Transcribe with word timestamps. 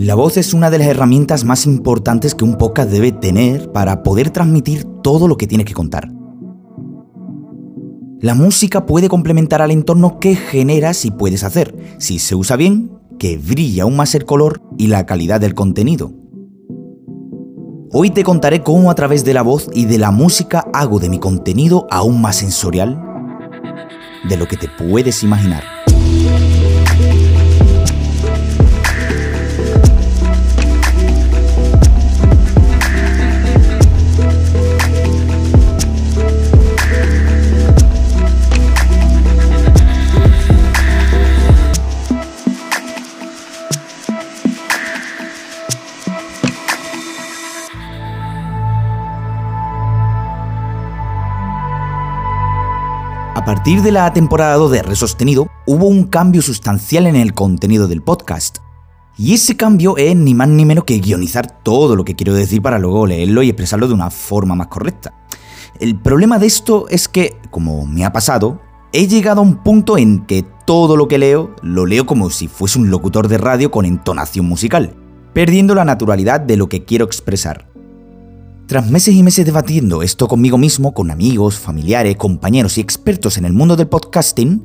La 0.00 0.14
voz 0.14 0.38
es 0.38 0.54
una 0.54 0.70
de 0.70 0.78
las 0.78 0.88
herramientas 0.88 1.44
más 1.44 1.66
importantes 1.66 2.34
que 2.34 2.42
un 2.42 2.56
podcast 2.56 2.88
debe 2.88 3.12
tener 3.12 3.70
para 3.70 4.02
poder 4.02 4.30
transmitir 4.30 4.84
todo 5.02 5.28
lo 5.28 5.36
que 5.36 5.46
tiene 5.46 5.66
que 5.66 5.74
contar. 5.74 6.10
La 8.18 8.34
música 8.34 8.86
puede 8.86 9.10
complementar 9.10 9.60
al 9.60 9.70
entorno 9.70 10.18
que 10.18 10.36
generas 10.36 11.04
y 11.04 11.10
puedes 11.10 11.44
hacer, 11.44 11.76
si 11.98 12.18
se 12.18 12.34
usa 12.34 12.56
bien, 12.56 12.90
que 13.18 13.36
brilla 13.36 13.82
aún 13.82 13.96
más 13.96 14.14
el 14.14 14.24
color 14.24 14.62
y 14.78 14.86
la 14.86 15.04
calidad 15.04 15.38
del 15.38 15.54
contenido. 15.54 16.14
Hoy 17.92 18.08
te 18.08 18.24
contaré 18.24 18.62
cómo 18.62 18.90
a 18.90 18.94
través 18.94 19.22
de 19.26 19.34
la 19.34 19.42
voz 19.42 19.68
y 19.74 19.84
de 19.84 19.98
la 19.98 20.12
música 20.12 20.64
hago 20.72 20.98
de 20.98 21.10
mi 21.10 21.18
contenido 21.18 21.86
aún 21.90 22.22
más 22.22 22.36
sensorial 22.36 22.98
de 24.26 24.36
lo 24.38 24.48
que 24.48 24.56
te 24.56 24.68
puedes 24.78 25.22
imaginar. 25.22 25.64
A 53.32 53.44
partir 53.44 53.80
de 53.82 53.92
la 53.92 54.12
temporada 54.12 54.56
2 54.56 54.72
de 54.72 54.82
Resostenido, 54.82 55.48
hubo 55.64 55.86
un 55.86 56.04
cambio 56.04 56.42
sustancial 56.42 57.06
en 57.06 57.14
el 57.14 57.32
contenido 57.32 57.86
del 57.86 58.02
podcast. 58.02 58.58
Y 59.16 59.34
ese 59.34 59.56
cambio 59.56 59.96
es 59.96 60.16
ni 60.16 60.34
más 60.34 60.48
ni 60.48 60.64
menos 60.64 60.84
que 60.84 60.98
guionizar 60.98 61.62
todo 61.62 61.94
lo 61.94 62.04
que 62.04 62.16
quiero 62.16 62.34
decir 62.34 62.60
para 62.60 62.80
luego 62.80 63.06
leerlo 63.06 63.44
y 63.44 63.48
expresarlo 63.48 63.86
de 63.86 63.94
una 63.94 64.10
forma 64.10 64.56
más 64.56 64.66
correcta. 64.66 65.14
El 65.78 65.96
problema 65.96 66.40
de 66.40 66.46
esto 66.46 66.86
es 66.88 67.08
que, 67.08 67.36
como 67.52 67.86
me 67.86 68.04
ha 68.04 68.12
pasado, 68.12 68.60
he 68.92 69.06
llegado 69.06 69.40
a 69.40 69.44
un 69.44 69.62
punto 69.62 69.96
en 69.96 70.26
que 70.26 70.44
todo 70.66 70.96
lo 70.96 71.06
que 71.06 71.18
leo 71.18 71.54
lo 71.62 71.86
leo 71.86 72.06
como 72.06 72.30
si 72.30 72.48
fuese 72.48 72.80
un 72.80 72.90
locutor 72.90 73.28
de 73.28 73.38
radio 73.38 73.70
con 73.70 73.84
entonación 73.84 74.46
musical, 74.46 74.96
perdiendo 75.32 75.76
la 75.76 75.84
naturalidad 75.84 76.40
de 76.40 76.56
lo 76.56 76.68
que 76.68 76.84
quiero 76.84 77.04
expresar. 77.04 77.69
Tras 78.70 78.88
meses 78.88 79.16
y 79.16 79.24
meses 79.24 79.44
debatiendo 79.44 80.00
esto 80.00 80.28
conmigo 80.28 80.56
mismo, 80.56 80.94
con 80.94 81.10
amigos, 81.10 81.58
familiares, 81.58 82.14
compañeros 82.14 82.78
y 82.78 82.80
expertos 82.80 83.36
en 83.36 83.44
el 83.44 83.52
mundo 83.52 83.74
del 83.74 83.88
podcasting, 83.88 84.64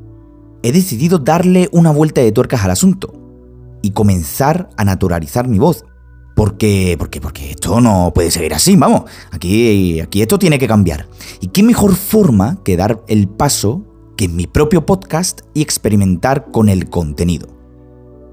he 0.62 0.70
decidido 0.70 1.18
darle 1.18 1.68
una 1.72 1.90
vuelta 1.90 2.20
de 2.20 2.30
tuercas 2.30 2.62
al 2.62 2.70
asunto 2.70 3.12
y 3.82 3.90
comenzar 3.90 4.70
a 4.76 4.84
naturalizar 4.84 5.48
mi 5.48 5.58
voz. 5.58 5.84
Porque, 6.36 6.94
porque, 6.96 7.20
porque 7.20 7.50
esto 7.50 7.80
no 7.80 8.12
puede 8.14 8.30
seguir 8.30 8.54
así, 8.54 8.76
vamos. 8.76 9.10
Aquí, 9.32 9.98
aquí 9.98 10.22
esto 10.22 10.38
tiene 10.38 10.60
que 10.60 10.68
cambiar. 10.68 11.08
¿Y 11.40 11.48
qué 11.48 11.64
mejor 11.64 11.96
forma 11.96 12.62
que 12.62 12.76
dar 12.76 13.02
el 13.08 13.26
paso 13.26 13.82
que 14.16 14.26
en 14.26 14.36
mi 14.36 14.46
propio 14.46 14.86
podcast 14.86 15.40
y 15.52 15.62
experimentar 15.62 16.52
con 16.52 16.68
el 16.68 16.88
contenido? 16.90 17.55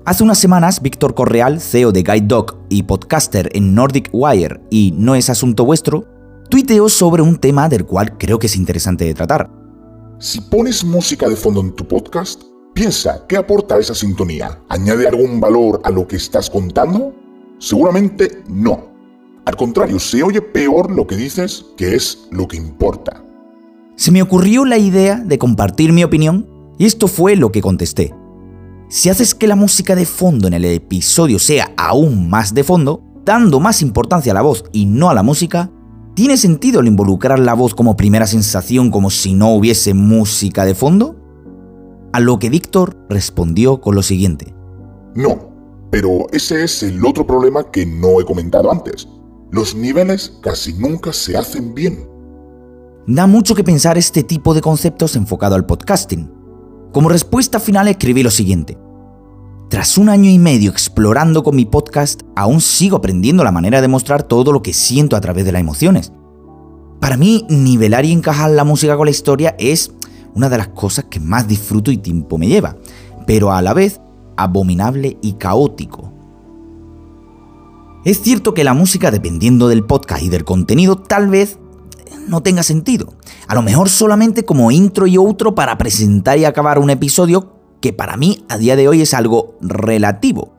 Hace 0.05 0.25
unas 0.25 0.37
semanas, 0.37 0.81
Víctor 0.81 1.15
Correal, 1.15 1.61
CEO 1.61 1.93
de 1.93 2.03
Guide 2.03 2.27
Dog 2.27 2.57
y 2.67 2.83
podcaster 2.83 3.49
en 3.53 3.73
Nordic 3.73 4.09
Wire 4.11 4.59
y 4.69 4.93
No 4.97 5.15
es 5.15 5.29
Asunto 5.29 5.63
Vuestro, 5.63 6.03
tuiteó 6.49 6.89
sobre 6.89 7.21
un 7.21 7.37
tema 7.37 7.69
del 7.69 7.85
cual 7.85 8.17
creo 8.17 8.37
que 8.37 8.47
es 8.47 8.57
interesante 8.57 9.05
de 9.05 9.13
tratar. 9.13 9.49
Si 10.19 10.41
pones 10.41 10.83
música 10.83 11.29
de 11.29 11.37
fondo 11.37 11.61
en 11.61 11.73
tu 11.73 11.87
podcast, 11.87 12.41
piensa 12.73 13.25
qué 13.29 13.37
aporta 13.37 13.79
esa 13.79 13.95
sintonía. 13.95 14.59
¿Añade 14.67 15.07
algún 15.07 15.39
valor 15.39 15.79
a 15.85 15.89
lo 15.89 16.05
que 16.05 16.17
estás 16.17 16.49
contando? 16.49 17.15
Seguramente 17.57 18.43
no. 18.49 18.91
Al 19.45 19.55
contrario, 19.55 19.99
se 19.99 20.21
oye 20.21 20.41
peor 20.41 20.91
lo 20.91 21.07
que 21.07 21.15
dices 21.15 21.65
que 21.77 21.95
es 21.95 22.27
lo 22.29 22.45
que 22.49 22.57
importa. 22.57 23.23
Se 23.95 24.11
me 24.11 24.21
ocurrió 24.21 24.65
la 24.65 24.77
idea 24.77 25.15
de 25.15 25.37
compartir 25.37 25.93
mi 25.93 26.03
opinión 26.03 26.45
y 26.77 26.87
esto 26.87 27.07
fue 27.07 27.37
lo 27.37 27.53
que 27.53 27.61
contesté. 27.61 28.13
Si 28.93 29.09
haces 29.09 29.33
que 29.33 29.47
la 29.47 29.55
música 29.55 29.95
de 29.95 30.05
fondo 30.05 30.47
en 30.47 30.53
el 30.53 30.65
episodio 30.65 31.39
sea 31.39 31.73
aún 31.77 32.29
más 32.29 32.53
de 32.53 32.63
fondo, 32.63 33.01
dando 33.25 33.59
más 33.59 33.81
importancia 33.81 34.31
a 34.31 34.35
la 34.35 34.43
voz 34.43 34.65
y 34.71 34.85
no 34.85 35.09
a 35.09 35.15
la 35.15 35.23
música, 35.23 35.71
¿tiene 36.13 36.37
sentido 36.37 36.79
el 36.79 36.85
involucrar 36.85 37.39
la 37.39 37.55
voz 37.55 37.73
como 37.73 37.97
primera 37.97 38.27
sensación 38.27 38.91
como 38.91 39.09
si 39.09 39.33
no 39.33 39.55
hubiese 39.55 39.95
música 39.95 40.63
de 40.63 40.75
fondo? 40.75 41.15
A 42.13 42.19
lo 42.19 42.37
que 42.37 42.51
Víctor 42.51 42.95
respondió 43.09 43.81
con 43.81 43.95
lo 43.95 44.03
siguiente. 44.03 44.53
No, 45.15 45.39
pero 45.89 46.27
ese 46.31 46.63
es 46.63 46.83
el 46.83 47.03
otro 47.03 47.25
problema 47.25 47.71
que 47.71 47.87
no 47.87 48.21
he 48.21 48.25
comentado 48.25 48.71
antes. 48.71 49.07
Los 49.49 49.73
niveles 49.73 50.37
casi 50.43 50.71
nunca 50.73 51.11
se 51.13 51.35
hacen 51.35 51.73
bien. 51.73 52.07
Da 53.07 53.25
mucho 53.25 53.55
que 53.55 53.63
pensar 53.63 53.97
este 53.97 54.21
tipo 54.21 54.53
de 54.53 54.61
conceptos 54.61 55.15
enfocado 55.15 55.55
al 55.55 55.65
podcasting. 55.65 56.29
Como 56.91 57.09
respuesta 57.09 57.59
final 57.59 57.87
escribí 57.87 58.21
lo 58.21 58.29
siguiente. 58.29 58.82
Tras 59.73 59.97
un 59.97 60.07
año 60.07 60.29
y 60.29 60.37
medio 60.37 60.69
explorando 60.69 61.41
con 61.41 61.55
mi 61.55 61.65
podcast, 61.65 62.21
aún 62.35 62.61
sigo 62.61 62.97
aprendiendo 62.97 63.43
la 63.43 63.51
manera 63.51 63.81
de 63.81 63.87
mostrar 63.87 64.21
todo 64.21 64.51
lo 64.51 64.61
que 64.61 64.71
siento 64.71 65.15
a 65.15 65.19
través 65.19 65.45
de 65.45 65.51
las 65.51 65.61
emociones. 65.61 66.11
Para 66.99 67.17
mí, 67.17 67.43
nivelar 67.49 68.05
y 68.05 68.11
encajar 68.11 68.51
la 68.51 68.65
música 68.65 68.95
con 68.95 69.07
la 69.07 69.11
historia 69.11 69.55
es 69.57 69.91
una 70.35 70.47
de 70.47 70.59
las 70.59 70.67
cosas 70.67 71.05
que 71.05 71.19
más 71.19 71.47
disfruto 71.47 71.89
y 71.89 71.97
tiempo 71.97 72.37
me 72.37 72.49
lleva, 72.49 72.77
pero 73.25 73.51
a 73.51 73.63
la 73.63 73.73
vez 73.73 73.99
abominable 74.37 75.17
y 75.23 75.33
caótico. 75.33 76.13
Es 78.05 78.21
cierto 78.21 78.53
que 78.53 78.63
la 78.63 78.75
música, 78.75 79.09
dependiendo 79.09 79.69
del 79.69 79.85
podcast 79.85 80.21
y 80.21 80.29
del 80.29 80.43
contenido, 80.43 80.97
tal 80.97 81.29
vez 81.29 81.57
no 82.27 82.43
tenga 82.43 82.61
sentido. 82.61 83.15
A 83.47 83.55
lo 83.55 83.63
mejor 83.63 83.89
solamente 83.89 84.45
como 84.45 84.69
intro 84.69 85.07
y 85.07 85.17
outro 85.17 85.55
para 85.55 85.79
presentar 85.79 86.37
y 86.37 86.45
acabar 86.45 86.77
un 86.77 86.91
episodio 86.91 87.52
que 87.83 87.91
para 87.91 88.15
mí 88.15 88.45
a 88.47 88.57
día 88.57 88.77
de 88.77 88.87
hoy 88.87 89.01
es 89.01 89.13
algo 89.13 89.55
relativo. 89.59 90.53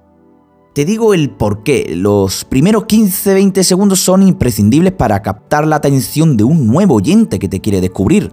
Te 0.74 0.84
digo 0.84 1.14
el 1.14 1.30
por 1.30 1.62
qué. 1.62 1.94
Los 1.96 2.44
primeros 2.44 2.84
15-20 2.84 3.62
segundos 3.62 4.00
son 4.00 4.22
imprescindibles 4.22 4.92
para 4.92 5.22
captar 5.22 5.66
la 5.66 5.76
atención 5.76 6.36
de 6.36 6.44
un 6.44 6.66
nuevo 6.66 6.96
oyente 6.96 7.38
que 7.38 7.48
te 7.48 7.62
quiere 7.62 7.80
descubrir. 7.80 8.30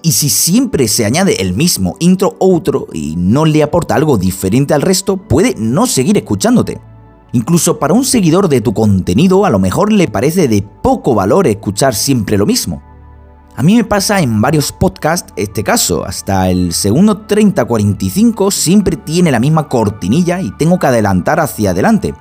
Y, 0.00 0.12
si 0.12 0.28
siempre 0.28 0.86
se 0.86 1.04
añade 1.04 1.42
el 1.42 1.54
mismo 1.54 1.96
intro 1.98 2.36
outro 2.38 2.86
y 2.92 3.16
no 3.16 3.46
le 3.46 3.64
aporta 3.64 3.96
algo 3.96 4.16
diferente 4.16 4.74
al 4.74 4.82
resto, 4.82 5.16
puede 5.16 5.56
no 5.58 5.88
seguir 5.88 6.16
escuchándote. 6.16 6.80
Incluso 7.32 7.80
para 7.80 7.94
un 7.94 8.04
seguidor 8.04 8.48
de 8.48 8.60
tu 8.60 8.74
contenido 8.74 9.44
a 9.44 9.50
lo 9.50 9.58
mejor 9.58 9.92
le 9.92 10.06
parece 10.06 10.46
de 10.46 10.62
poco 10.62 11.16
valor 11.16 11.48
escuchar 11.48 11.96
siempre 11.96 12.38
lo 12.38 12.46
mismo. 12.46 12.80
A 13.56 13.62
mí 13.62 13.76
me 13.76 13.84
pasa 13.84 14.20
en 14.20 14.40
varios 14.40 14.72
podcasts 14.72 15.32
este 15.36 15.62
caso, 15.62 16.04
hasta 16.04 16.50
el 16.50 16.72
segundo 16.72 17.24
30-45 17.28 18.50
siempre 18.50 18.96
tiene 18.96 19.30
la 19.30 19.38
misma 19.38 19.68
cortinilla 19.68 20.40
y 20.40 20.50
tengo 20.56 20.80
que 20.80 20.88
adelantar 20.88 21.38
hacia 21.38 21.70
adelante. 21.70 22.14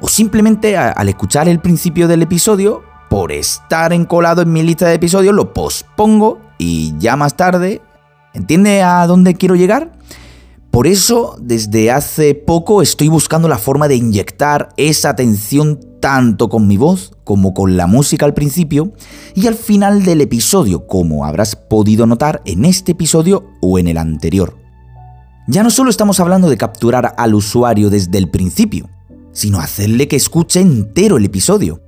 O 0.00 0.08
simplemente 0.08 0.78
al 0.78 1.08
escuchar 1.10 1.46
el 1.46 1.60
principio 1.60 2.08
del 2.08 2.22
episodio, 2.22 2.82
por 3.10 3.32
estar 3.32 3.92
encolado 3.92 4.40
en 4.40 4.50
mi 4.50 4.62
lista 4.62 4.86
de 4.86 4.94
episodios, 4.94 5.34
lo 5.34 5.52
pospongo 5.52 6.40
y 6.56 6.94
ya 6.98 7.16
más 7.16 7.36
tarde, 7.36 7.82
¿entiende 8.32 8.82
a 8.82 9.06
dónde 9.06 9.34
quiero 9.34 9.56
llegar? 9.56 9.92
Por 10.70 10.86
eso, 10.86 11.36
desde 11.38 11.90
hace 11.90 12.34
poco 12.34 12.80
estoy 12.80 13.08
buscando 13.08 13.46
la 13.46 13.58
forma 13.58 13.88
de 13.88 13.96
inyectar 13.96 14.70
esa 14.78 15.10
atención 15.10 15.80
tanto 16.00 16.48
con 16.48 16.66
mi 16.66 16.76
voz 16.76 17.12
como 17.24 17.54
con 17.54 17.76
la 17.76 17.86
música 17.86 18.26
al 18.26 18.34
principio 18.34 18.92
y 19.34 19.46
al 19.46 19.54
final 19.54 20.04
del 20.04 20.20
episodio, 20.20 20.86
como 20.86 21.24
habrás 21.24 21.56
podido 21.56 22.06
notar 22.06 22.42
en 22.44 22.64
este 22.64 22.92
episodio 22.92 23.44
o 23.60 23.78
en 23.78 23.88
el 23.88 23.98
anterior. 23.98 24.56
Ya 25.46 25.62
no 25.62 25.70
solo 25.70 25.90
estamos 25.90 26.20
hablando 26.20 26.50
de 26.50 26.58
capturar 26.58 27.14
al 27.16 27.34
usuario 27.34 27.88
desde 27.90 28.18
el 28.18 28.28
principio, 28.28 28.88
sino 29.32 29.60
hacerle 29.60 30.08
que 30.08 30.16
escuche 30.16 30.60
entero 30.60 31.16
el 31.16 31.24
episodio. 31.24 31.80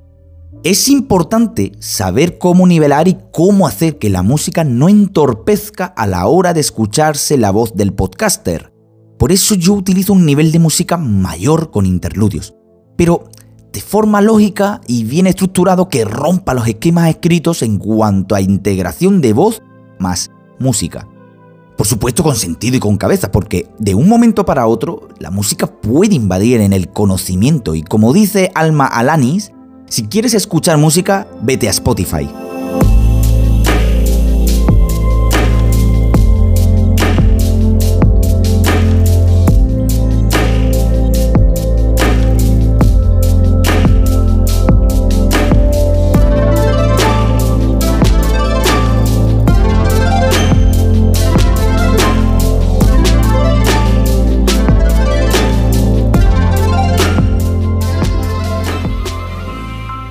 Es 0.63 0.89
importante 0.89 1.73
saber 1.79 2.39
cómo 2.39 2.67
nivelar 2.67 3.09
y 3.09 3.19
cómo 3.33 3.67
hacer 3.67 3.99
que 3.99 4.11
la 4.11 4.23
música 4.23 4.63
no 4.63 4.89
entorpezca 4.89 5.87
a 5.87 6.07
la 6.07 6.27
hora 6.27 6.53
de 6.53 6.61
escucharse 6.61 7.39
la 7.39 7.51
voz 7.51 7.75
del 7.75 7.95
podcaster. 7.95 8.73
Por 9.19 9.33
eso 9.33 9.55
yo 9.55 9.75
utilizo 9.75 10.13
un 10.13 10.25
nivel 10.25 10.53
de 10.53 10.59
música 10.59 10.97
mayor 10.97 11.71
con 11.71 11.87
interludios. 11.87 12.55
Pero 12.97 13.25
de 13.73 13.81
forma 13.81 14.21
lógica 14.21 14.81
y 14.87 15.05
bien 15.05 15.27
estructurado 15.27 15.89
que 15.89 16.05
rompa 16.05 16.55
los 16.55 16.67
esquemas 16.67 17.09
escritos 17.09 17.63
en 17.63 17.79
cuanto 17.79 18.35
a 18.35 18.41
integración 18.41 19.21
de 19.21 19.33
voz 19.33 19.63
más 19.99 20.31
música. 20.59 21.07
Por 21.77 21.87
supuesto 21.87 22.23
con 22.23 22.37
sentido 22.37 22.77
y 22.77 22.81
con 22.81 22.99
cabeza, 22.99 23.33
porque 23.33 23.67
de 23.79 23.95
un 23.95 24.09
momento 24.09 24.45
para 24.45 24.67
otro 24.67 25.09
la 25.19 25.31
música 25.31 25.67
puede 25.67 26.15
invadir 26.15 26.61
en 26.61 26.73
el 26.73 26.89
conocimiento 26.89 27.75
y 27.75 27.83
como 27.83 28.13
dice 28.13 28.51
Alma 28.55 28.87
Alanis, 28.87 29.53
si 29.87 30.05
quieres 30.05 30.35
escuchar 30.35 30.77
música, 30.79 31.27
vete 31.43 31.69
a 31.69 31.71
Spotify. 31.71 32.29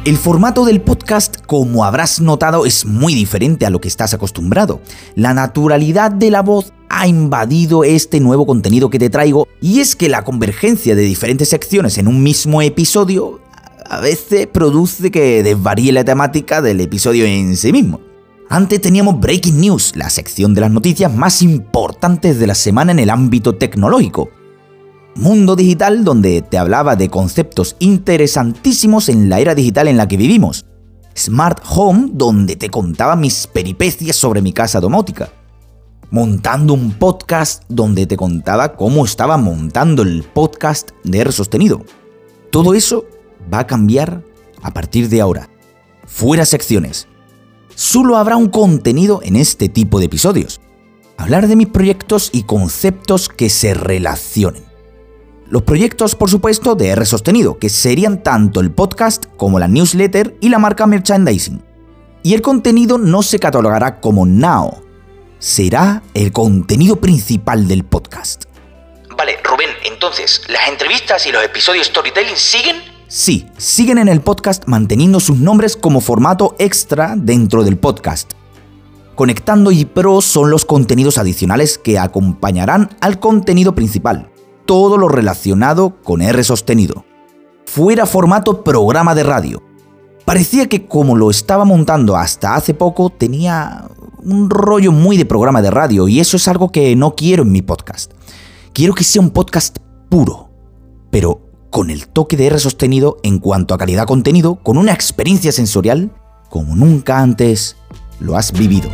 El 0.10 0.18
formato 0.18 0.66
del 0.66 0.82
podcast, 0.82 1.38
como 1.46 1.86
habrás 1.86 2.20
notado, 2.20 2.66
es 2.66 2.84
muy 2.84 3.14
diferente 3.14 3.68
a 3.68 3.70
lo 3.70 3.80
que 3.80 3.88
estás 3.88 4.12
acostumbrado. 4.16 4.82
La 5.14 5.36
naturalidad 5.36 6.10
de 6.10 6.32
la 6.32 6.42
voz 6.42 6.74
ha 6.90 7.06
invadido 7.06 7.84
este 7.84 8.20
nuevo 8.20 8.48
contenido 8.48 8.90
que 8.90 8.98
te 8.98 9.12
traigo 9.12 9.48
y 9.62 9.82
es 9.82 9.96
que 9.96 10.10
la 10.10 10.24
convergencia 10.24 10.96
de 10.96 11.04
diferentes 11.04 11.50
secciones 11.50 12.00
en 12.00 12.08
un 12.08 12.24
mismo 12.24 12.64
episodio 12.64 13.40
a 13.88 14.00
veces 14.00 14.48
produce 14.48 15.12
que 15.12 15.44
desvaríe 15.44 15.92
la 15.92 16.04
temática 16.04 16.60
del 16.64 16.82
episodio 16.82 17.26
en 17.26 17.56
sí 17.56 17.72
mismo. 17.72 18.02
Antes 18.50 18.82
teníamos 18.82 19.20
Breaking 19.20 19.62
News, 19.62 19.96
la 19.96 20.10
sección 20.10 20.56
de 20.56 20.62
las 20.62 20.72
noticias 20.72 21.14
más 21.14 21.44
importantes 21.44 22.40
de 22.40 22.48
la 22.48 22.56
semana 22.56 22.94
en 22.94 22.98
el 22.98 23.12
ámbito 23.12 23.58
tecnológico. 23.58 24.32
Mundo 25.20 25.58
Digital, 25.58 26.06
donde 26.06 26.42
te 26.42 26.58
hablaba 26.58 26.96
de 26.96 27.10
conceptos 27.10 27.76
interesantísimos 27.80 29.10
en 29.10 29.28
la 29.28 29.42
era 29.42 29.54
digital 29.54 29.90
en 29.90 29.98
la 29.98 30.08
que 30.08 30.16
vivimos. 30.16 30.66
Smart 31.14 31.62
Home, 31.70 32.12
donde 32.14 32.56
te 32.56 32.70
contaba 32.70 33.18
mis 33.18 33.46
peripecias 33.48 34.16
sobre 34.16 34.42
mi 34.42 34.54
casa 34.54 34.80
domótica. 34.80 35.28
Montando 36.10 36.74
un 36.74 36.92
podcast 36.94 37.64
donde 37.68 38.06
te 38.06 38.16
contaba 38.16 38.78
cómo 38.78 39.04
estaba 39.04 39.36
montando 39.36 40.04
el 40.04 40.24
podcast 40.24 40.92
de 41.04 41.20
R 41.20 41.34
sostenido. 41.34 41.84
Todo 42.50 42.74
eso 42.74 43.06
va 43.54 43.60
a 43.60 43.68
cambiar 43.68 44.24
a 44.62 44.72
partir 44.72 45.10
de 45.10 45.20
ahora. 45.20 45.50
Fuera 46.06 46.46
secciones. 46.46 47.10
Solo 47.76 48.16
habrá 48.16 48.38
un 48.38 48.48
contenido 48.48 49.20
en 49.22 49.36
este 49.36 49.68
tipo 49.68 50.00
de 50.00 50.06
episodios. 50.06 50.62
Hablar 51.18 51.50
de 51.50 51.58
mis 51.58 51.68
proyectos 51.68 52.30
y 52.32 52.44
conceptos 52.44 53.28
que 53.28 53.50
se 53.50 53.74
relacionen. 53.74 54.69
Los 55.50 55.64
proyectos, 55.64 56.14
por 56.14 56.30
supuesto, 56.30 56.76
de 56.76 56.90
R 56.90 57.06
sostenido, 57.08 57.58
que 57.58 57.70
serían 57.70 58.22
tanto 58.22 58.60
el 58.60 58.72
podcast 58.72 59.26
como 59.36 59.58
la 59.58 59.68
newsletter 59.68 60.38
y 60.42 60.50
la 60.50 60.60
marca 60.60 60.86
merchandising. 60.86 61.64
Y 62.22 62.36
el 62.36 62.44
contenido 62.44 63.00
no 63.00 63.24
se 63.24 63.40
catalogará 63.40 64.00
como 64.00 64.28
now, 64.28 64.84
será 65.40 66.04
el 66.14 66.32
contenido 66.32 66.98
principal 66.98 67.68
del 67.68 67.84
podcast. 67.84 68.44
Vale, 69.18 69.38
Rubén, 69.44 69.72
entonces, 69.86 70.44
¿las 70.50 70.70
entrevistas 70.70 71.26
y 71.26 71.32
los 71.32 71.44
episodios 71.44 71.88
storytelling 71.88 72.36
siguen? 72.36 72.76
Sí, 73.08 73.48
siguen 73.58 73.98
en 73.98 74.08
el 74.08 74.22
podcast 74.22 74.66
manteniendo 74.68 75.20
sus 75.20 75.40
nombres 75.40 75.76
como 75.76 76.00
formato 76.00 76.56
extra 76.60 77.16
dentro 77.18 77.64
del 77.64 77.80
podcast. 77.80 78.34
Conectando 79.16 79.72
y 79.72 79.86
Pro 79.86 80.22
son 80.22 80.52
los 80.52 80.64
contenidos 80.64 81.18
adicionales 81.18 81.80
que 81.80 81.98
acompañarán 81.98 82.96
al 83.02 83.20
contenido 83.20 83.74
principal, 83.74 84.30
todo 84.70 85.00
lo 85.00 85.08
relacionado 85.08 85.96
con 86.04 86.22
R 86.22 86.44
sostenido. 86.44 87.04
Fuera 87.66 88.06
formato 88.06 88.64
programa 88.64 89.16
de 89.16 89.24
radio. 89.24 89.64
Parecía 90.26 90.70
que 90.70 90.86
como 90.86 91.18
lo 91.18 91.32
estaba 91.32 91.66
montando 91.66 92.16
hasta 92.16 92.54
hace 92.54 92.76
poco 92.76 93.10
tenía 93.10 93.90
un 94.24 94.48
rollo 94.48 94.92
muy 94.92 95.18
de 95.18 95.26
programa 95.26 95.64
de 95.64 95.72
radio 95.72 96.08
y 96.08 96.20
eso 96.20 96.38
es 96.38 96.48
algo 96.48 96.72
que 96.72 96.96
no 96.96 97.16
quiero 97.16 97.42
en 97.42 97.52
mi 97.52 97.64
podcast. 97.64 98.12
Quiero 98.72 98.94
que 98.94 99.04
sea 99.04 99.24
un 99.24 99.32
podcast 99.32 99.80
puro, 100.08 100.52
pero 101.10 101.42
con 101.72 101.90
el 101.90 102.08
toque 102.08 102.38
de 102.38 102.46
R 102.46 102.60
sostenido 102.60 103.18
en 103.24 103.40
cuanto 103.40 103.74
a 103.74 103.80
calidad 103.80 104.06
contenido, 104.06 104.60
con 104.62 104.78
una 104.78 104.94
experiencia 104.94 105.52
sensorial 105.52 106.12
como 106.52 106.76
nunca 106.76 107.18
antes 107.18 107.76
lo 108.20 108.38
has 108.38 108.52
vivido. 108.52 108.92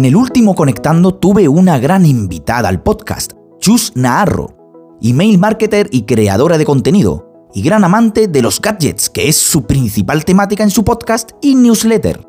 En 0.00 0.06
el 0.06 0.16
último 0.16 0.54
Conectando 0.54 1.14
tuve 1.16 1.46
una 1.46 1.78
gran 1.78 2.06
invitada 2.06 2.70
al 2.70 2.82
podcast, 2.82 3.34
Chus 3.58 3.92
Naarro, 3.96 4.96
email 5.02 5.38
marketer 5.38 5.90
y 5.92 6.04
creadora 6.04 6.56
de 6.56 6.64
contenido, 6.64 7.50
y 7.52 7.60
gran 7.60 7.84
amante 7.84 8.26
de 8.26 8.40
los 8.40 8.62
gadgets, 8.62 9.10
que 9.10 9.28
es 9.28 9.36
su 9.36 9.66
principal 9.66 10.24
temática 10.24 10.62
en 10.62 10.70
su 10.70 10.84
podcast 10.84 11.32
y 11.42 11.54
newsletter. 11.54 12.26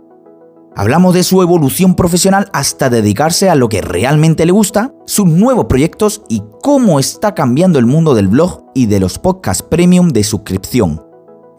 Hablamos 0.75 1.13
de 1.13 1.23
su 1.23 1.41
evolución 1.41 1.95
profesional 1.95 2.50
hasta 2.51 2.89
dedicarse 2.89 3.50
a 3.50 3.56
lo 3.56 3.69
que 3.69 3.79
realmente 3.79 4.45
le 4.45 4.51
gusta, 4.51 4.94
sus 5.06 5.27
nuevos 5.27 5.68
proyectos 5.68 6.23
y 6.27 6.44
cómo 6.62 7.00
está 7.00 7.33
cambiando 7.33 7.79
el 7.79 7.85
mundo 7.85 8.15
del 8.15 8.27
blog 8.27 8.65
y 8.75 8.88
de 8.88 9.00
los 9.00 9.18
podcasts 9.18 9.63
premium 9.63 10.09
de 10.09 10.25
suscripción. 10.25 11.01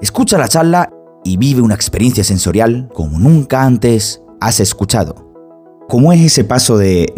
Escucha 0.03 0.37
la 0.37 0.49
charla 0.49 0.91
y 1.25 1.39
vive 1.39 1.63
una 1.63 1.75
experiencia 1.75 2.23
sensorial 2.23 2.91
como 2.93 3.19
nunca 3.19 3.63
antes 3.63 4.21
has 4.43 4.61
escuchado. 4.61 5.32
¿Cómo 5.93 6.11
es 6.15 6.23
ese 6.23 6.45
paso 6.45 6.79
de, 6.79 7.13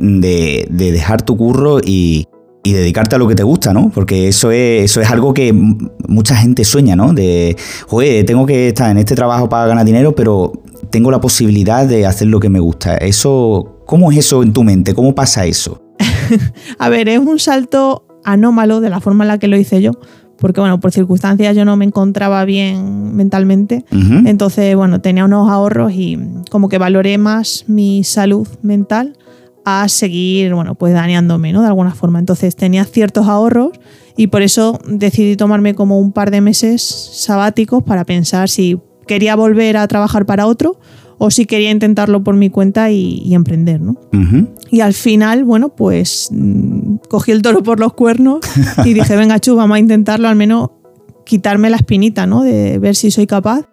dejar 0.68 1.22
tu 1.22 1.36
curro 1.36 1.78
y, 1.80 2.26
dedicarte 2.64 3.14
a 3.14 3.20
lo 3.20 3.28
que 3.28 3.36
te 3.36 3.44
gusta, 3.44 3.72
¿no? 3.72 3.92
Porque 3.94 4.26
eso 4.26 4.50
es, 4.50 4.86
eso 4.86 5.00
es 5.00 5.08
algo 5.12 5.32
que 5.32 5.52
mucha 5.52 6.34
gente 6.34 6.64
sueña, 6.64 6.96
¿no? 6.96 7.12
De, 7.12 7.56
joder, 7.86 8.26
tengo 8.26 8.46
que 8.46 8.70
estar 8.70 8.90
en 8.90 8.98
este 8.98 9.14
trabajo 9.14 9.48
para 9.48 9.68
ganar 9.68 9.84
dinero, 9.84 10.16
pero 10.16 10.50
tengo 10.90 11.12
la 11.12 11.20
posibilidad 11.20 11.86
de 11.86 12.04
hacer 12.04 12.26
lo 12.26 12.40
que 12.40 12.48
me 12.48 12.58
gusta. 12.58 12.96
Eso, 12.96 13.80
¿cómo 13.86 14.10
es 14.10 14.18
eso 14.18 14.42
en 14.42 14.52
tu 14.52 14.64
mente? 14.64 14.92
¿Cómo 14.92 15.14
pasa 15.14 15.46
eso? 15.46 15.80
a 16.80 16.88
ver, 16.88 17.08
es 17.08 17.20
un 17.20 17.38
salto 17.38 18.08
anómalo 18.24 18.80
de 18.80 18.90
la 18.90 18.98
forma 18.98 19.22
en 19.22 19.28
la 19.28 19.38
que 19.38 19.46
lo 19.46 19.56
hice 19.56 19.82
yo, 19.82 19.92
porque 20.44 20.60
bueno, 20.60 20.78
por 20.78 20.92
circunstancias 20.92 21.56
yo 21.56 21.64
no 21.64 21.74
me 21.78 21.86
encontraba 21.86 22.44
bien 22.44 23.16
mentalmente. 23.16 23.86
Entonces, 24.26 24.76
bueno, 24.76 25.00
tenía 25.00 25.24
unos 25.24 25.48
ahorros 25.48 25.94
y 25.94 26.18
como 26.50 26.68
que 26.68 26.76
valoré 26.76 27.16
más 27.16 27.64
mi 27.66 28.04
salud 28.04 28.46
mental 28.60 29.16
a 29.64 29.88
seguir, 29.88 30.52
bueno, 30.52 30.74
pues 30.74 30.92
dañándome, 30.92 31.50
¿no? 31.54 31.62
De 31.62 31.68
alguna 31.68 31.94
forma. 31.94 32.18
Entonces 32.18 32.56
tenía 32.56 32.84
ciertos 32.84 33.26
ahorros 33.26 33.70
y 34.18 34.26
por 34.26 34.42
eso 34.42 34.78
decidí 34.86 35.34
tomarme 35.34 35.74
como 35.74 35.98
un 35.98 36.12
par 36.12 36.30
de 36.30 36.42
meses 36.42 36.82
sabáticos 36.82 37.82
para 37.82 38.04
pensar 38.04 38.50
si 38.50 38.78
quería 39.06 39.36
volver 39.36 39.78
a 39.78 39.88
trabajar 39.88 40.26
para 40.26 40.46
otro 40.46 40.78
o 41.18 41.30
si 41.30 41.46
quería 41.46 41.70
intentarlo 41.70 42.22
por 42.22 42.36
mi 42.36 42.50
cuenta 42.50 42.90
y, 42.90 43.34
emprender, 43.34 43.80
¿no? 43.80 43.96
Y 44.70 44.80
al 44.80 44.94
final, 44.94 45.44
bueno, 45.44 45.70
pues 45.70 46.28
mm, 46.32 46.96
cogí 47.08 47.32
el 47.32 47.42
toro 47.42 47.62
por 47.62 47.80
los 47.80 47.94
cuernos 47.94 48.40
y 48.84 48.94
dije, 48.94 49.16
venga, 49.16 49.38
Chu, 49.38 49.56
vamos 49.56 49.76
a 49.76 49.78
intentarlo, 49.78 50.28
al 50.28 50.36
menos 50.36 50.70
quitarme 51.24 51.70
la 51.70 51.76
espinita, 51.76 52.26
¿no? 52.26 52.42
De 52.42 52.78
ver 52.78 52.96
si 52.96 53.10
soy 53.10 53.26
capaz. 53.26 53.66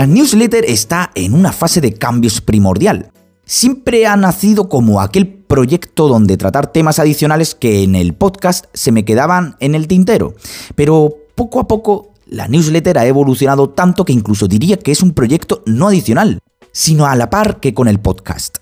La 0.00 0.06
newsletter 0.06 0.64
está 0.66 1.10
en 1.14 1.34
una 1.34 1.52
fase 1.52 1.82
de 1.82 1.92
cambios 1.92 2.40
primordial. 2.40 3.12
Siempre 3.44 4.06
ha 4.06 4.16
nacido 4.16 4.70
como 4.70 5.02
aquel 5.02 5.28
proyecto 5.28 6.08
donde 6.08 6.38
tratar 6.38 6.72
temas 6.72 6.98
adicionales 6.98 7.54
que 7.54 7.82
en 7.82 7.94
el 7.94 8.14
podcast 8.14 8.64
se 8.72 8.92
me 8.92 9.04
quedaban 9.04 9.56
en 9.60 9.74
el 9.74 9.88
tintero. 9.88 10.32
Pero 10.74 11.16
poco 11.34 11.60
a 11.60 11.68
poco 11.68 12.14
la 12.24 12.48
newsletter 12.48 12.96
ha 12.96 13.04
evolucionado 13.04 13.68
tanto 13.68 14.06
que 14.06 14.14
incluso 14.14 14.48
diría 14.48 14.78
que 14.78 14.90
es 14.90 15.02
un 15.02 15.12
proyecto 15.12 15.62
no 15.66 15.88
adicional, 15.88 16.38
sino 16.72 17.04
a 17.04 17.14
la 17.14 17.28
par 17.28 17.60
que 17.60 17.74
con 17.74 17.86
el 17.86 18.00
podcast. 18.00 18.56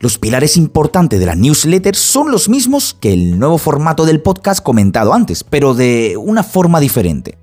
Los 0.00 0.18
pilares 0.18 0.56
importantes 0.56 1.20
de 1.20 1.26
la 1.26 1.36
newsletter 1.36 1.94
son 1.94 2.32
los 2.32 2.48
mismos 2.48 2.96
que 2.98 3.12
el 3.12 3.38
nuevo 3.38 3.58
formato 3.58 4.04
del 4.04 4.22
podcast 4.22 4.60
comentado 4.60 5.14
antes, 5.14 5.44
pero 5.44 5.74
de 5.74 6.16
una 6.16 6.42
forma 6.42 6.80
diferente. 6.80 7.38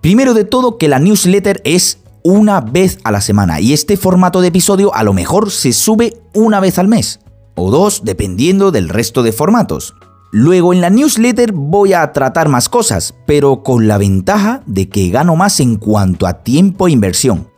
Primero 0.00 0.34
de 0.34 0.42
todo 0.42 0.76
que 0.76 0.88
la 0.88 0.98
newsletter 0.98 1.62
es 1.64 1.98
una 2.28 2.60
vez 2.60 2.98
a 3.04 3.10
la 3.10 3.22
semana 3.22 3.58
y 3.58 3.72
este 3.72 3.96
formato 3.96 4.42
de 4.42 4.48
episodio 4.48 4.94
a 4.94 5.02
lo 5.02 5.14
mejor 5.14 5.50
se 5.50 5.72
sube 5.72 6.20
una 6.34 6.60
vez 6.60 6.78
al 6.78 6.86
mes 6.86 7.20
o 7.54 7.70
dos 7.70 8.02
dependiendo 8.04 8.70
del 8.70 8.90
resto 8.90 9.22
de 9.22 9.32
formatos. 9.32 9.94
Luego 10.30 10.74
en 10.74 10.82
la 10.82 10.90
newsletter 10.90 11.52
voy 11.52 11.94
a 11.94 12.12
tratar 12.12 12.50
más 12.50 12.68
cosas, 12.68 13.14
pero 13.26 13.62
con 13.62 13.88
la 13.88 13.96
ventaja 13.96 14.62
de 14.66 14.90
que 14.90 15.08
gano 15.08 15.36
más 15.36 15.58
en 15.60 15.76
cuanto 15.76 16.26
a 16.26 16.42
tiempo 16.42 16.86
e 16.86 16.90
inversión. 16.90 17.48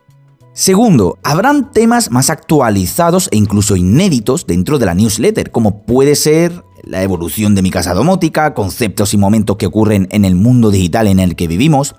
Segundo, 0.53 1.17
habrán 1.21 1.71
temas 1.73 2.09
más 2.09 2.29
actualizados 2.29 3.27
e 3.33 3.37
incluso 3.37 3.75
inéditos 3.75 4.47
dentro 4.47 4.79
de 4.79 4.85
la 4.85 4.93
newsletter, 4.93 5.51
como 5.51 5.83
puede 5.83 6.15
ser 6.15 6.63
la 6.83 7.03
evolución 7.03 7.55
de 7.55 7.61
mi 7.61 7.71
casa 7.71 7.93
domótica, 7.93 8.53
conceptos 8.53 9.13
y 9.13 9.17
momentos 9.17 9.57
que 9.57 9.65
ocurren 9.65 10.07
en 10.11 10.23
el 10.23 10.35
mundo 10.35 10.71
digital 10.71 11.07
en 11.07 11.19
el 11.19 11.35
que 11.35 11.47
vivimos, 11.47 11.93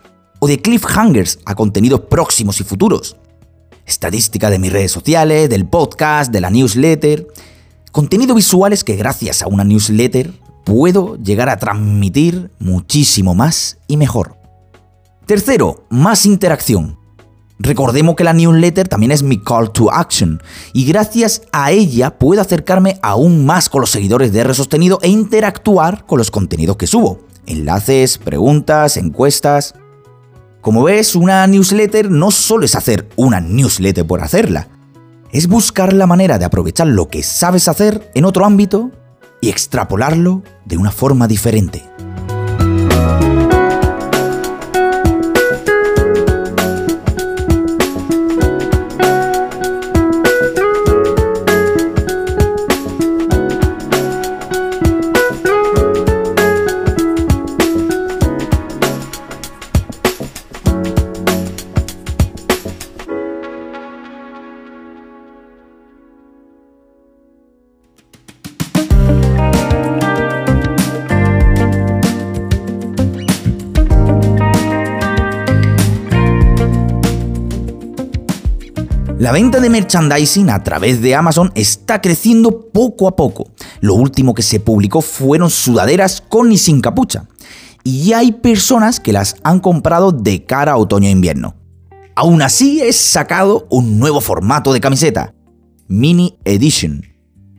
o 0.44 0.48
de 0.48 0.60
cliffhangers 0.60 1.38
a 1.44 1.54
contenidos 1.54 2.00
próximos 2.10 2.60
y 2.60 2.64
futuros. 2.64 3.16
Estadística 3.86 4.50
de 4.50 4.58
mis 4.58 4.72
redes 4.72 4.90
sociales, 4.90 5.48
del 5.48 5.68
podcast, 5.68 6.32
de 6.32 6.40
la 6.40 6.50
newsletter. 6.50 7.28
Contenido 7.92 8.34
visuales 8.34 8.82
que 8.82 8.96
gracias 8.96 9.42
a 9.42 9.46
una 9.46 9.62
newsletter 9.62 10.32
puedo 10.64 11.14
llegar 11.14 11.48
a 11.48 11.58
transmitir 11.58 12.50
muchísimo 12.58 13.36
más 13.36 13.78
y 13.86 13.96
mejor. 13.96 14.36
Tercero, 15.26 15.84
más 15.90 16.26
interacción. 16.26 16.98
Recordemos 17.60 18.16
que 18.16 18.24
la 18.24 18.32
newsletter 18.32 18.88
también 18.88 19.12
es 19.12 19.22
mi 19.22 19.40
call 19.40 19.70
to 19.70 19.92
action 19.92 20.42
y 20.72 20.86
gracias 20.86 21.42
a 21.52 21.70
ella 21.70 22.18
puedo 22.18 22.40
acercarme 22.40 22.98
aún 23.00 23.46
más 23.46 23.68
con 23.68 23.80
los 23.80 23.90
seguidores 23.90 24.32
de 24.32 24.40
R 24.40 24.54
Sostenido 24.54 24.98
e 25.02 25.08
interactuar 25.08 26.04
con 26.04 26.18
los 26.18 26.32
contenidos 26.32 26.76
que 26.78 26.88
subo. 26.88 27.20
Enlaces, 27.46 28.18
preguntas, 28.18 28.96
encuestas. 28.96 29.74
Como 30.62 30.84
ves, 30.84 31.16
una 31.16 31.44
newsletter 31.48 32.08
no 32.08 32.30
solo 32.30 32.64
es 32.64 32.76
hacer 32.76 33.08
una 33.16 33.40
newsletter 33.40 34.06
por 34.06 34.22
hacerla, 34.22 34.68
es 35.32 35.48
buscar 35.48 35.92
la 35.92 36.06
manera 36.06 36.38
de 36.38 36.44
aprovechar 36.44 36.86
lo 36.86 37.08
que 37.08 37.24
sabes 37.24 37.66
hacer 37.66 38.12
en 38.14 38.24
otro 38.24 38.44
ámbito 38.44 38.92
y 39.40 39.48
extrapolarlo 39.48 40.44
de 40.64 40.76
una 40.76 40.92
forma 40.92 41.26
diferente. 41.26 41.82
La 79.22 79.30
venta 79.30 79.60
de 79.60 79.70
merchandising 79.70 80.50
a 80.50 80.64
través 80.64 81.00
de 81.00 81.14
Amazon 81.14 81.52
está 81.54 82.00
creciendo 82.00 82.72
poco 82.72 83.06
a 83.06 83.14
poco. 83.14 83.46
Lo 83.80 83.94
último 83.94 84.34
que 84.34 84.42
se 84.42 84.58
publicó 84.58 85.00
fueron 85.00 85.48
sudaderas 85.48 86.20
con 86.20 86.50
y 86.50 86.58
sin 86.58 86.80
capucha. 86.80 87.28
Y 87.84 88.14
hay 88.14 88.32
personas 88.32 88.98
que 88.98 89.12
las 89.12 89.36
han 89.44 89.60
comprado 89.60 90.10
de 90.10 90.44
cara 90.44 90.72
a 90.72 90.76
otoño-invierno. 90.76 91.54
Aún 92.16 92.42
así, 92.42 92.80
he 92.80 92.92
sacado 92.92 93.68
un 93.70 94.00
nuevo 94.00 94.20
formato 94.20 94.72
de 94.72 94.80
camiseta, 94.80 95.32
Mini 95.86 96.36
Edition. 96.44 97.06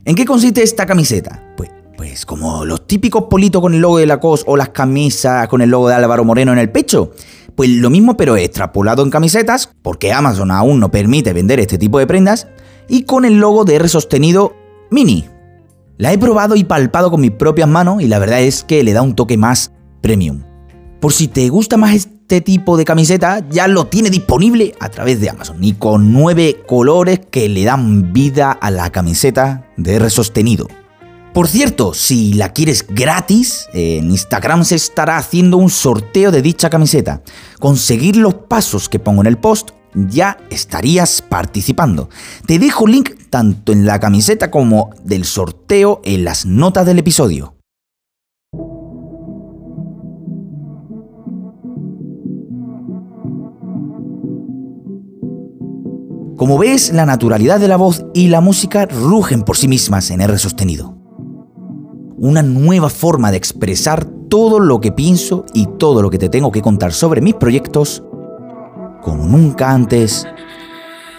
¿En 0.03 0.15
qué 0.15 0.25
consiste 0.25 0.63
esta 0.63 0.85
camiseta? 0.85 1.41
Pues, 1.55 1.69
pues 1.95 2.25
como 2.25 2.65
los 2.65 2.85
típicos 2.87 3.27
politos 3.29 3.61
con 3.61 3.73
el 3.73 3.79
logo 3.79 3.99
de 3.99 4.05
Lacoste 4.05 4.51
o 4.51 4.57
las 4.57 4.67
camisas 4.67 5.47
con 5.47 5.61
el 5.61 5.69
logo 5.69 5.87
de 5.87 5.95
Álvaro 5.95 6.25
Moreno 6.25 6.51
en 6.51 6.59
el 6.59 6.71
pecho. 6.71 7.13
Pues 7.55 7.69
lo 7.69 7.89
mismo 7.89 8.17
pero 8.17 8.35
extrapolado 8.35 9.03
en 9.03 9.09
camisetas, 9.09 9.69
porque 9.81 10.11
Amazon 10.11 10.51
aún 10.51 10.79
no 10.79 10.91
permite 10.91 11.33
vender 11.33 11.59
este 11.59 11.77
tipo 11.77 11.99
de 11.99 12.07
prendas, 12.07 12.47
y 12.87 13.03
con 13.03 13.25
el 13.25 13.39
logo 13.39 13.65
de 13.65 13.75
R 13.75 13.87
sostenido 13.87 14.55
Mini. 14.89 15.25
La 15.97 16.11
he 16.11 16.17
probado 16.17 16.55
y 16.55 16.63
palpado 16.63 17.11
con 17.11 17.21
mis 17.21 17.31
propias 17.31 17.69
manos 17.69 18.01
y 18.01 18.07
la 18.07 18.19
verdad 18.19 18.41
es 18.41 18.63
que 18.63 18.83
le 18.83 18.93
da 18.93 19.01
un 19.01 19.15
toque 19.15 19.37
más 19.37 19.71
premium. 20.01 20.43
Por 20.99 21.13
si 21.13 21.27
te 21.27 21.49
gusta 21.49 21.77
más 21.77 21.93
este 21.95 22.41
tipo 22.41 22.77
de 22.77 22.85
camiseta, 22.85 23.47
ya 23.49 23.67
lo 23.67 23.87
tiene 23.87 24.09
disponible 24.09 24.73
a 24.79 24.89
través 24.89 25.19
de 25.19 25.29
Amazon 25.29 25.63
y 25.63 25.73
con 25.73 26.13
nueve 26.13 26.61
colores 26.65 27.21
que 27.29 27.49
le 27.49 27.63
dan 27.63 28.13
vida 28.13 28.51
a 28.51 28.71
la 28.71 28.91
camiseta 28.91 29.67
de 29.77 29.95
R 29.95 30.09
sostenido. 30.09 30.67
Por 31.33 31.47
cierto, 31.47 31.95
si 31.95 32.33
la 32.33 32.53
quieres 32.53 32.85
gratis, 32.87 33.67
en 33.73 34.11
Instagram 34.11 34.63
se 34.63 34.75
estará 34.75 35.17
haciendo 35.17 35.57
un 35.57 35.71
sorteo 35.71 36.31
de 36.31 36.43
dicha 36.43 36.69
camiseta. 36.69 37.23
Conseguir 37.59 38.17
los 38.17 38.35
pasos 38.35 38.87
que 38.87 38.99
pongo 38.99 39.21
en 39.21 39.27
el 39.27 39.39
post, 39.39 39.71
ya 39.95 40.37
estarías 40.51 41.23
participando. 41.23 42.07
Te 42.45 42.59
dejo 42.59 42.85
link 42.85 43.09
tanto 43.31 43.71
en 43.71 43.87
la 43.87 43.99
camiseta 43.99 44.51
como 44.51 44.91
del 45.03 45.25
sorteo 45.25 46.01
en 46.03 46.23
las 46.23 46.45
notas 46.45 46.85
del 46.85 46.99
episodio. 46.99 47.55
Como 56.37 56.59
ves, 56.59 56.93
la 56.93 57.07
naturalidad 57.07 57.59
de 57.59 57.67
la 57.67 57.77
voz 57.77 58.05
y 58.13 58.27
la 58.27 58.41
música 58.41 58.85
rugen 58.85 59.41
por 59.41 59.57
sí 59.57 59.67
mismas 59.67 60.11
en 60.11 60.21
R 60.21 60.37
sostenido 60.37 61.02
una 62.23 62.41
nueva 62.41 62.89
forma 62.89 63.31
de 63.31 63.37
expresar 63.37 64.05
todo 64.29 64.61
lo 64.61 64.79
que 64.79 64.93
pienso 64.93 65.45
y 65.53 65.67
todo 65.77 66.01
lo 66.01 66.09
que 66.09 66.17
te 66.17 66.29
tengo 66.29 66.53
que 66.53 66.61
contar 66.61 66.93
sobre 66.93 67.19
mis 67.19 67.33
proyectos 67.33 68.01
como 69.01 69.25
nunca 69.25 69.71
antes 69.71 70.25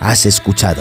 has 0.00 0.24
escuchado. 0.24 0.80